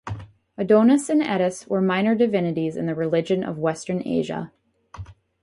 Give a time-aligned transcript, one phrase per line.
[0.57, 4.51] Adonis and Attis were minor divinities in the religion of Western Asia.